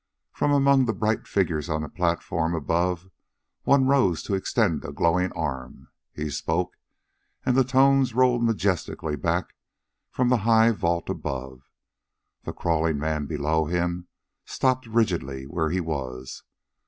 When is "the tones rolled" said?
7.55-8.43